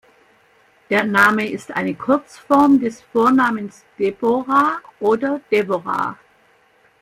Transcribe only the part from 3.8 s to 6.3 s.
Deborah oder Debora.